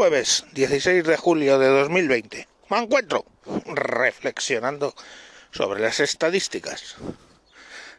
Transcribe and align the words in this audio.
Jueves 0.00 0.48
16 0.52 1.04
de 1.04 1.18
julio 1.18 1.58
de 1.58 1.68
2020. 1.68 2.48
Me 2.70 2.78
encuentro 2.78 3.26
reflexionando 3.66 4.94
sobre 5.50 5.82
las 5.82 6.00
estadísticas. 6.00 6.94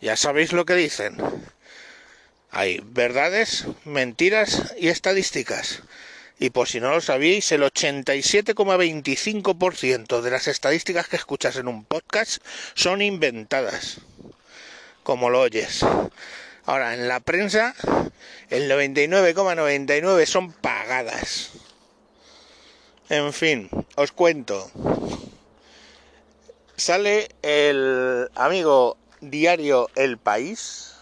Ya 0.00 0.16
sabéis 0.16 0.54
lo 0.54 0.64
que 0.64 0.72
dicen. 0.72 1.18
Hay 2.50 2.80
verdades, 2.82 3.66
mentiras 3.84 4.72
y 4.78 4.88
estadísticas. 4.88 5.82
Y 6.38 6.48
por 6.48 6.66
si 6.66 6.80
no 6.80 6.92
lo 6.92 7.02
sabéis, 7.02 7.52
el 7.52 7.62
87,25% 7.62 10.22
de 10.22 10.30
las 10.30 10.48
estadísticas 10.48 11.08
que 11.08 11.16
escuchas 11.16 11.56
en 11.56 11.68
un 11.68 11.84
podcast 11.84 12.42
son 12.72 13.02
inventadas. 13.02 13.98
Como 15.02 15.28
lo 15.28 15.40
oyes. 15.40 15.84
Ahora, 16.64 16.94
en 16.94 17.06
la 17.06 17.20
prensa, 17.20 17.74
el 18.48 18.70
99,99 18.70 20.24
son 20.24 20.52
pagadas. 20.52 21.50
En 23.12 23.34
fin, 23.34 23.68
os 23.96 24.10
cuento. 24.10 24.70
Sale 26.78 27.28
el 27.42 28.30
amigo 28.34 28.96
diario 29.20 29.90
El 29.96 30.16
País, 30.16 30.94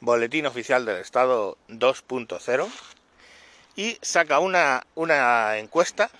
Boletín 0.00 0.46
Oficial 0.46 0.84
del 0.84 0.96
Estado 0.96 1.56
2.0, 1.68 2.68
y 3.76 3.96
saca 4.02 4.40
una, 4.40 4.84
una 4.96 5.58
encuesta 5.58 6.10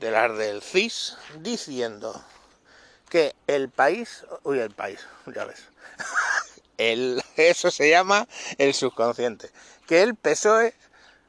de 0.00 0.10
las 0.10 0.36
del 0.36 0.60
CIS 0.60 1.16
diciendo 1.38 2.20
que 3.08 3.36
el 3.46 3.68
país, 3.68 4.24
uy, 4.42 4.58
el 4.58 4.72
país, 4.72 5.06
ya 5.32 5.44
ves, 5.44 5.62
el, 6.78 7.22
eso 7.36 7.70
se 7.70 7.90
llama 7.90 8.26
el 8.58 8.74
subconsciente, 8.74 9.52
que 9.86 10.02
el 10.02 10.16
PSOE 10.16 10.74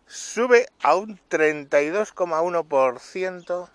sube 0.08 0.68
a 0.82 0.96
un 0.96 1.20
32,1% 1.30 3.70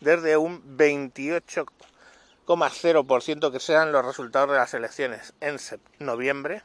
desde 0.00 0.36
un 0.36 0.76
28,0% 0.76 3.52
que 3.52 3.60
sean 3.60 3.92
los 3.92 4.04
resultados 4.04 4.50
de 4.50 4.56
las 4.56 4.74
elecciones 4.74 5.32
en 5.40 5.58
noviembre, 5.98 6.62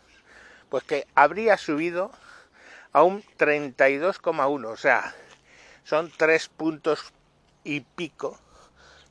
pues 0.69 0.83
que 0.83 1.07
habría 1.15 1.57
subido 1.57 2.11
a 2.91 3.03
un 3.03 3.23
32,1, 3.38 4.67
o 4.67 4.77
sea, 4.77 5.16
son 5.83 6.11
tres 6.16 6.49
puntos 6.49 7.13
y 7.63 7.79
pico 7.81 8.39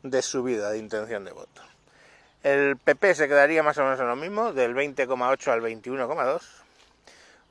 de 0.02 0.22
subida 0.22 0.70
de 0.70 0.78
intención 0.78 1.24
de 1.24 1.32
voto. 1.32 1.62
El 2.42 2.78
PP 2.78 3.14
se 3.14 3.28
quedaría 3.28 3.62
más 3.62 3.76
o 3.78 3.84
menos 3.84 4.00
en 4.00 4.08
lo 4.08 4.16
mismo, 4.16 4.52
del 4.52 4.74
20,8 4.74 5.52
al 5.52 5.60
21,2. 5.60 6.40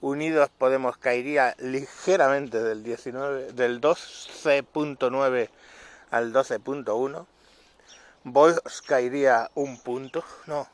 Unidos 0.01 0.49
Podemos 0.57 0.97
caería 0.97 1.55
ligeramente 1.59 2.63
del 2.63 2.83
19, 2.83 3.51
del 3.53 3.81
12.9 3.81 5.49
al 6.11 6.33
12.1. 6.33 7.25
Vox 8.23 8.81
caería 8.81 9.49
un 9.55 9.79
punto, 9.79 10.23
no, 10.45 10.67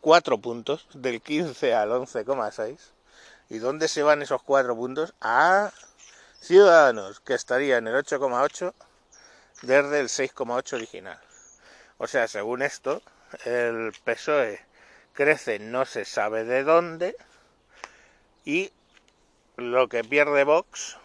cuatro 0.00 0.38
puntos, 0.38 0.86
del 0.94 1.20
15 1.20 1.74
al 1.74 1.90
11,6. 1.90 2.78
¿Y 3.48 3.58
dónde 3.58 3.88
se 3.88 4.02
van 4.02 4.22
esos 4.22 4.42
cuatro 4.42 4.76
puntos? 4.76 5.14
A 5.20 5.72
Ciudadanos, 6.40 7.20
que 7.20 7.34
estaría 7.34 7.78
en 7.78 7.88
el 7.88 7.94
8,8 7.94 8.72
desde 9.62 10.00
el 10.00 10.08
6,8 10.08 10.74
original. 10.74 11.18
O 11.98 12.06
sea, 12.06 12.28
según 12.28 12.62
esto, 12.62 13.02
el 13.44 13.92
PSOE 14.04 14.60
crece 15.12 15.58
no 15.58 15.84
se 15.86 16.04
sabe 16.04 16.44
de 16.44 16.64
dónde 16.64 17.16
y 18.44 18.70
lo 19.56 19.88
que 19.88 20.04
pierde 20.04 20.44
Vox 20.44 20.96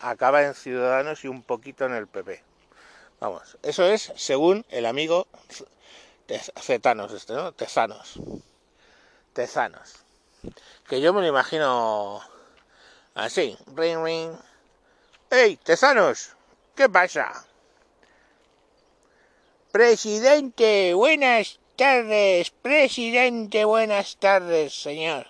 acaba 0.00 0.42
en 0.42 0.54
Ciudadanos 0.54 1.24
y 1.24 1.28
un 1.28 1.42
poquito 1.42 1.86
en 1.86 1.94
el 1.94 2.06
PP. 2.06 2.42
Vamos, 3.20 3.58
eso 3.62 3.84
es 3.84 4.12
según 4.16 4.64
el 4.70 4.86
amigo 4.86 5.26
Zetanos, 6.60 7.12
este, 7.12 7.32
¿no? 7.32 7.52
Tezanos. 7.52 8.20
Tezanos. 9.32 9.96
Que 10.88 11.00
yo 11.00 11.12
me 11.12 11.22
lo 11.22 11.26
imagino 11.26 12.20
así. 13.14 13.56
Ring, 13.74 14.04
ring. 14.04 14.32
¡Ey, 15.30 15.56
Tezanos! 15.56 16.30
¿Qué 16.74 16.88
pasa? 16.88 17.44
Presidente, 19.72 20.94
buenas 20.94 21.58
tardes, 21.76 22.50
presidente, 22.50 23.64
buenas 23.64 24.16
tardes, 24.16 24.74
señor. 24.74 25.26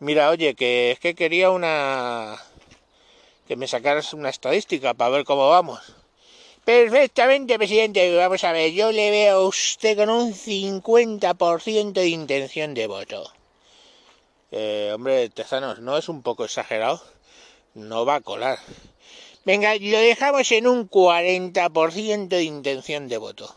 Mira, 0.00 0.30
oye, 0.30 0.54
que 0.54 0.92
es 0.92 0.98
que 0.98 1.14
quería 1.14 1.50
una... 1.50 2.36
que 3.46 3.56
me 3.56 3.66
sacaras 3.68 4.12
una 4.12 4.28
estadística 4.28 4.94
para 4.94 5.10
ver 5.10 5.24
cómo 5.24 5.48
vamos. 5.48 5.80
Perfectamente, 6.64 7.58
presidente. 7.58 8.16
Vamos 8.16 8.42
a 8.44 8.52
ver, 8.52 8.72
yo 8.72 8.92
le 8.92 9.10
veo 9.10 9.36
a 9.36 9.48
usted 9.48 9.96
con 9.96 10.10
un 10.10 10.32
50% 10.32 11.92
de 11.92 12.08
intención 12.08 12.74
de 12.74 12.86
voto. 12.86 13.32
Eh, 14.50 14.92
hombre, 14.94 15.28
Tezanos, 15.30 15.80
¿no 15.80 15.96
es 15.96 16.08
un 16.08 16.22
poco 16.22 16.44
exagerado? 16.44 17.02
No 17.74 18.06
va 18.06 18.16
a 18.16 18.20
colar. 18.20 18.58
Venga, 19.44 19.74
lo 19.74 19.98
dejamos 19.98 20.50
en 20.52 20.66
un 20.66 20.88
40% 20.88 22.28
de 22.28 22.44
intención 22.44 23.08
de 23.08 23.18
voto. 23.18 23.52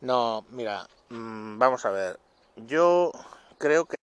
No, 0.00 0.44
mira, 0.50 0.86
Mm, 1.08 1.58
vamos 1.58 1.84
a 1.84 1.90
ver. 1.90 2.18
Yo 2.56 3.12
creo 3.58 3.86
que 3.86 3.96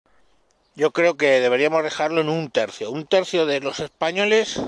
yo 0.75 0.93
creo 0.93 1.17
que 1.17 1.41
deberíamos 1.41 1.83
dejarlo 1.83 2.21
en 2.21 2.29
un 2.29 2.51
tercio. 2.51 2.91
Un 2.91 3.07
tercio 3.07 3.47
de 3.47 3.61
los 3.61 3.81
españoles 3.81 4.61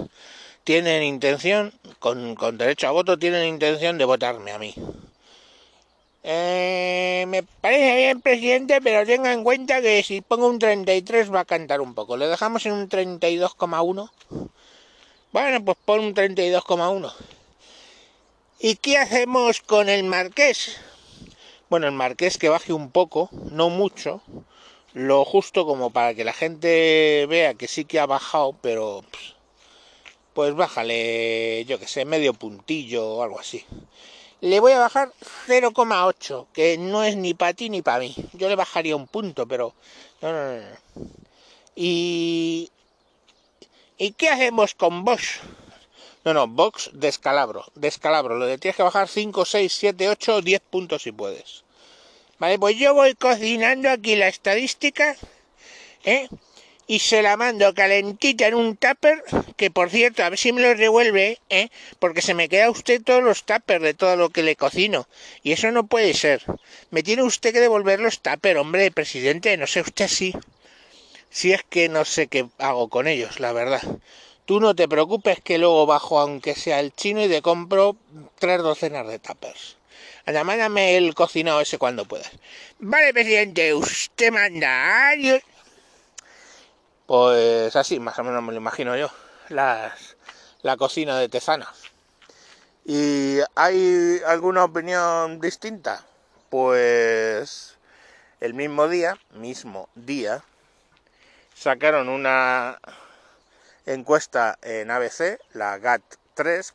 tienen 0.65 1.03
intención, 1.03 1.73
con, 1.99 2.37
derecho 2.59 2.89
a 2.89 2.93
voto, 2.93 3.19
tienen 3.19 3.49
intención 3.49 3.99
de 3.99 4.05
votarme 4.05 4.53
a 4.53 4.59
mí. 4.59 4.75
Eh, 6.25 7.25
me 7.29 7.43
parece 7.43 7.97
bien, 7.97 8.21
presidente, 8.21 8.81
pero 8.81 9.05
tenga 9.05 9.33
en 9.33 9.43
cuenta 9.43 9.83
que 9.83 10.03
si 10.03 10.21
pongo 10.21 10.47
un 10.49 10.59
33 10.59 11.33
va 11.33 11.41
a 11.41 11.45
cantar 11.45 11.81
un 11.81 11.95
poco. 11.95 12.17
¿Le 12.17 12.29
dejamos 12.29 12.65
en 12.67 12.73
un 12.73 12.89
32,1? 12.89 14.11
Bueno, 15.33 15.65
pues 15.65 15.79
pon 15.85 16.01
un 16.01 16.15
32,1. 16.15 17.13
¿Y 18.61 18.77
qué 18.77 18.99
hacemos 18.99 19.61
con 19.61 19.89
el 19.89 20.05
marqués? 20.05 20.77
Bueno, 21.69 21.87
el 21.89 21.93
marqués 21.95 22.39
que 22.39 22.49
baje 22.49 22.73
un 22.73 22.91
poco, 22.91 23.29
no 23.51 23.71
mucho, 23.71 24.23
lo 24.95 25.25
justo 25.25 25.67
como 25.67 25.91
para 25.91 26.15
que 26.15 26.25
la 26.25 26.33
gente 26.33 27.27
vea 27.29 27.55
que 27.55 27.69
sí 27.69 27.85
que 27.85 28.01
ha 28.01 28.07
bajado, 28.07 28.55
pero 28.61 29.03
pues, 30.35 30.55
bájale, 30.55 31.65
yo 31.67 31.79
que 31.79 31.89
sé, 31.89 32.05
medio 32.05 32.35
puntillo 32.35 33.07
o 33.07 33.23
algo 33.23 33.41
así. 33.41 33.65
Le 34.41 34.61
voy 34.61 34.73
a 34.73 34.81
bajar 34.81 35.13
0,8, 35.47 36.47
que 36.53 36.79
no 36.79 37.05
es 37.05 37.17
ni 37.17 37.35
para 37.35 37.55
ti 37.55 37.71
ni 37.71 37.83
para 37.83 38.01
mí. 38.01 38.15
Yo 38.33 38.49
le 38.49 38.57
bajaría 38.57 38.97
un 38.97 39.07
punto, 39.07 39.47
pero 39.47 39.75
no, 40.21 40.33
no, 40.33 40.57
no. 40.57 40.67
Y 41.77 42.71
¿Y 44.05 44.15
qué 44.15 44.31
hacemos 44.31 44.75
con 44.75 45.05
Bosch? 45.05 45.39
No, 46.25 46.35
no, 46.35 46.49
box 46.49 46.91
descalabro, 46.93 47.65
descalabro. 47.77 48.37
Lo 48.37 48.47
de 48.47 48.59
tienes 48.59 48.77
que 48.77 48.83
bajar 48.83 49.07
5, 49.07 49.45
6, 49.45 49.73
7, 49.73 50.09
8, 50.09 50.41
10 50.41 50.61
puntos 50.61 51.03
si 51.03 51.13
puedes. 51.13 51.63
Vale, 52.43 52.59
pues 52.59 52.77
yo 52.77 52.93
voy 52.93 53.15
cocinando 53.15 53.89
aquí 53.89 54.17
la 54.17 54.27
estadística, 54.27 55.15
¿eh? 56.03 56.27
Y 56.89 56.99
se 56.99 57.23
la 57.23 57.37
mando 57.37 57.73
calentita 57.73 58.49
en 58.49 58.55
un 58.57 58.77
tupper, 58.77 59.23
que 59.57 59.71
por 59.71 59.91
cierto, 59.91 60.25
a 60.25 60.29
ver 60.29 60.41
si 60.41 60.51
me 60.51 60.61
lo 60.61 60.75
revuelve, 60.75 61.39
¿eh? 61.51 61.69
Porque 62.01 62.21
se 62.21 62.35
me 62.35 62.49
queda 62.49 62.69
usted 62.69 63.01
todos 63.01 63.23
los 63.23 63.45
tuppers 63.45 63.81
de 63.81 63.95
todo 63.95 64.17
lo 64.17 64.31
que 64.31 64.43
le 64.43 64.57
cocino. 64.57 65.07
Y 65.45 65.53
eso 65.53 65.71
no 65.71 65.87
puede 65.87 66.15
ser. 66.15 66.43
Me 66.91 67.05
tiene 67.05 67.23
usted 67.23 67.53
que 67.53 67.61
devolver 67.61 68.01
los 68.01 68.19
tuppers, 68.19 68.59
hombre, 68.59 68.91
presidente, 68.91 69.57
no 69.57 69.69
sé 69.69 69.83
usted 69.83 70.09
si. 70.09 70.35
Si 71.31 71.53
es 71.53 71.63
que 71.63 71.89
no 71.89 72.05
sé 72.05 72.27
qué 72.27 72.49
hago 72.59 72.89
con 72.89 73.07
ellos, 73.07 73.39
la 73.39 73.53
verdad. 73.53 73.83
Tú 74.45 74.61
no 74.61 74.75
te 74.75 74.89
preocupes 74.89 75.41
que 75.41 75.59
luego 75.59 75.87
bajo, 75.87 76.19
aunque 76.19 76.55
sea 76.55 76.81
el 76.81 76.93
chino, 76.93 77.23
y 77.23 77.29
te 77.29 77.43
compro 77.43 77.97
tres 78.39 78.61
docenas 78.63 79.07
de 79.07 79.19
tappers. 79.19 79.77
Anda, 80.27 80.45
mándame 80.45 80.97
el 80.97 81.15
cocinado 81.15 81.61
ese 81.61 81.79
cuando 81.79 82.05
puedas. 82.05 82.31
Vale, 82.79 83.13
presidente, 83.13 83.73
usted 83.75 84.33
manda. 84.33 85.11
Adiós. 85.11 85.43
Pues 87.07 87.75
así, 87.77 88.01
más 88.01 88.19
o 88.19 88.25
menos 88.25 88.43
me 88.43 88.53
lo 88.53 88.59
imagino 88.59 88.97
yo. 88.97 89.11
Las, 89.49 90.17
la 90.63 90.77
cocina 90.77 91.19
de 91.19 91.29
Tezanos. 91.29 91.91
¿Y 92.85 93.39
hay 93.55 94.21
alguna 94.27 94.65
opinión 94.65 95.41
distinta? 95.41 96.05
Pues 96.51 97.77
el 98.41 98.55
mismo 98.55 98.89
día, 98.89 99.19
mismo 99.35 99.89
día, 99.95 100.43
sacaron 101.55 102.09
una 102.09 102.81
encuesta 103.87 104.59
en 104.63 104.91
ABC, 104.91 105.39
la 105.53 105.79
GAT3, 105.79 106.73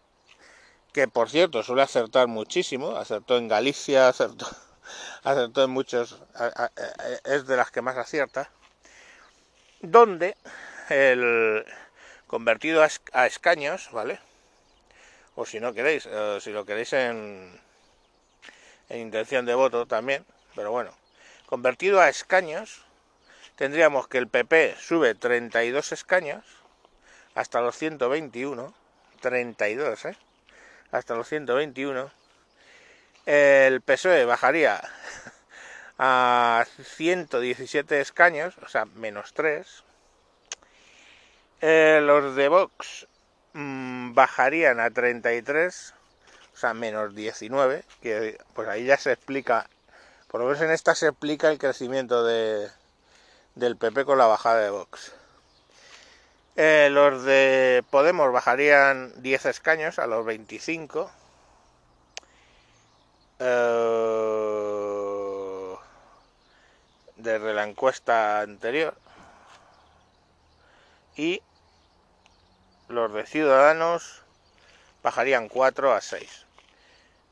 que 0.93 1.07
por 1.07 1.29
cierto 1.29 1.63
suele 1.63 1.83
acertar 1.83 2.27
muchísimo, 2.27 2.95
acertó 2.95 3.37
en 3.37 3.47
Galicia, 3.47 4.07
acertó, 4.09 4.47
acertó 5.23 5.63
en 5.63 5.69
muchos, 5.69 6.21
es 7.25 7.47
de 7.47 7.57
las 7.57 7.71
que 7.71 7.81
más 7.81 7.97
acierta, 7.97 8.51
donde 9.81 10.35
el 10.89 11.65
convertido 12.27 12.85
a 13.13 13.27
escaños, 13.27 13.89
¿vale? 13.91 14.19
o 15.37 15.45
si 15.45 15.59
no 15.59 15.71
queréis, 15.71 16.07
eh, 16.07 16.39
si 16.41 16.51
lo 16.51 16.65
queréis 16.65 16.93
en, 16.93 17.61
en 18.89 18.99
intención 18.99 19.45
de 19.45 19.53
voto 19.53 19.85
también, 19.85 20.25
pero 20.55 20.71
bueno, 20.71 20.91
convertido 21.45 22.01
a 22.01 22.09
escaños, 22.09 22.81
tendríamos 23.55 24.07
que 24.07 24.17
el 24.17 24.27
PP 24.27 24.75
sube 24.79 25.13
32 25.13 25.91
escaños 25.91 26.43
hasta 27.37 27.61
los 27.61 27.77
121, 27.77 28.73
32, 29.21 30.05
¿eh? 30.05 30.17
Hasta 30.91 31.13
los 31.13 31.29
121. 31.29 32.09
El 33.27 33.81
PSOE 33.81 34.25
bajaría 34.25 34.81
a 35.99 36.65
117 36.83 38.01
escaños, 38.01 38.57
o 38.63 38.67
sea, 38.67 38.85
menos 38.85 39.33
3. 39.35 39.83
Eh, 41.61 41.99
los 42.01 42.35
de 42.35 42.47
Vox 42.47 43.07
mmm, 43.53 44.15
bajarían 44.15 44.79
a 44.79 44.89
33, 44.89 45.93
o 46.55 46.57
sea, 46.57 46.73
menos 46.73 47.13
19, 47.13 47.83
que 48.01 48.39
pues 48.55 48.67
ahí 48.67 48.85
ya 48.85 48.97
se 48.97 49.11
explica, 49.11 49.69
por 50.27 50.41
lo 50.41 50.47
menos 50.47 50.63
en 50.63 50.71
esta 50.71 50.95
se 50.95 51.09
explica 51.09 51.51
el 51.51 51.59
crecimiento 51.59 52.23
de, 52.23 52.67
del 53.53 53.77
PP 53.77 54.05
con 54.05 54.17
la 54.17 54.25
bajada 54.25 54.61
de 54.61 54.71
Vox. 54.71 55.13
Eh, 56.59 56.89
los 56.89 57.23
de 57.23 57.85
Podemos 57.91 58.33
bajarían 58.33 59.13
10 59.21 59.45
escaños 59.45 59.99
a 59.99 60.07
los 60.07 60.25
25. 60.25 61.11
Eh, 63.37 64.57
desde 67.15 67.53
la 67.53 67.63
encuesta 67.63 68.41
anterior. 68.41 68.95
Y 71.15 71.43
los 72.87 73.13
de 73.13 73.27
Ciudadanos 73.27 74.23
bajarían 75.03 75.49
4 75.49 75.93
a 75.93 76.01
6. 76.01 76.47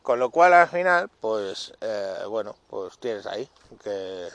Con 0.04 0.20
lo 0.20 0.30
cual 0.30 0.54
al 0.54 0.68
final, 0.68 1.10
pues 1.20 1.74
eh, 1.82 2.26
bueno, 2.30 2.56
pues 2.70 3.00
tienes 3.00 3.26
ahí 3.26 3.50
que 3.84 4.28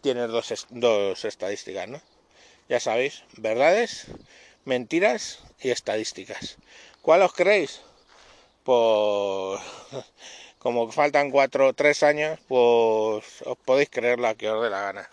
tienes 0.00 0.30
dos, 0.30 0.66
dos 0.70 1.22
estadísticas, 1.26 1.88
¿no? 1.88 2.00
Ya 2.72 2.80
sabéis, 2.80 3.22
verdades, 3.36 4.06
mentiras 4.64 5.40
y 5.60 5.68
estadísticas. 5.68 6.56
¿Cuál 7.02 7.20
os 7.20 7.34
creéis? 7.34 7.82
Pues 8.64 9.60
como 10.58 10.90
faltan 10.90 11.30
cuatro 11.30 11.66
o 11.66 11.72
tres 11.74 12.02
años, 12.02 12.40
pues 12.48 13.42
os 13.44 13.58
podéis 13.66 13.90
creer 13.90 14.20
la 14.20 14.34
que 14.36 14.48
os 14.48 14.62
dé 14.62 14.70
la 14.70 14.80
gana. 14.80 15.10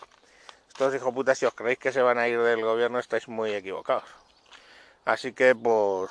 Estos 0.68 0.94
hijos 0.94 1.12
putas, 1.12 1.36
si 1.36 1.44
os 1.44 1.52
creéis 1.52 1.78
que 1.78 1.92
se 1.92 2.00
van 2.00 2.16
a 2.16 2.28
ir 2.28 2.40
del 2.40 2.62
gobierno, 2.62 2.98
estáis 2.98 3.28
muy 3.28 3.52
equivocados. 3.52 4.08
Así 5.04 5.34
que, 5.34 5.54
pues, 5.54 6.10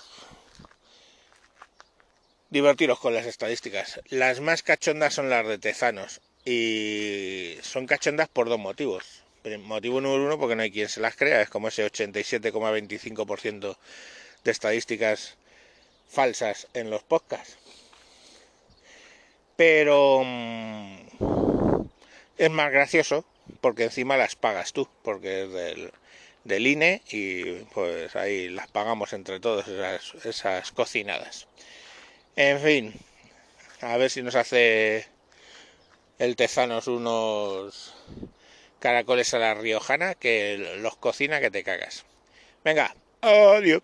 divertiros 2.52 3.00
con 3.00 3.16
las 3.16 3.26
estadísticas. 3.26 4.00
Las 4.10 4.40
más 4.40 4.62
cachondas 4.62 5.16
son 5.16 5.32
las 5.32 5.48
de 5.48 5.58
Tezanos. 5.58 6.22
Y 6.46 7.58
son 7.64 7.88
cachondas 7.88 8.28
por 8.28 8.50
dos 8.50 8.60
motivos. 8.60 9.19
Motivo 9.44 10.02
número 10.02 10.26
uno, 10.26 10.38
porque 10.38 10.56
no 10.56 10.64
hay 10.64 10.72
quien 10.72 10.90
se 10.90 11.00
las 11.00 11.16
crea, 11.16 11.42
es 11.42 11.50
como 11.50 11.70
ese 11.70 11.86
87,25% 11.86 13.78
de 14.44 14.52
estadísticas 14.52 15.38
falsas 16.10 16.68
en 16.74 16.90
los 16.90 17.04
podcasts. 17.04 17.58
Pero 19.56 20.24
mm, 20.26 20.98
es 22.38 22.50
más 22.50 22.72
gracioso 22.72 23.24
porque 23.62 23.86
encima 23.86 24.18
las 24.18 24.36
pagas 24.36 24.74
tú, 24.74 24.90
porque 25.04 25.44
es 25.44 25.52
del, 25.52 25.92
del 26.44 26.68
INE 26.68 27.02
y 27.12 27.44
pues 27.74 28.16
ahí 28.16 28.50
las 28.50 28.68
pagamos 28.68 29.14
entre 29.14 29.40
todos 29.40 29.68
esas, 29.68 30.26
esas 30.26 30.72
cocinadas. 30.72 31.48
En 32.36 32.60
fin, 32.60 32.94
a 33.82 33.98
ver 33.98 34.10
si 34.10 34.22
nos 34.22 34.36
hace 34.36 35.06
el 36.20 36.36
Tezanos 36.36 36.88
unos 36.88 37.94
caracoles 38.80 39.34
a 39.34 39.40
la 39.40 39.54
riojana 39.54 40.16
que 40.16 40.78
los 40.80 40.96
cocina 40.98 41.40
que 41.40 41.52
te 41.52 41.64
cagas. 41.64 42.06
Venga, 42.64 42.96
adiós. 43.22 43.82